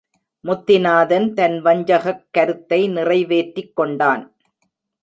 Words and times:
முத்திநாதன் 0.43 1.33
தன் 1.33 1.61
வஞ்சகக் 1.61 2.25
கருத்தை 2.31 2.87
நிறைவேற்றிக் 2.87 3.75
கொண்டான். 3.75 4.35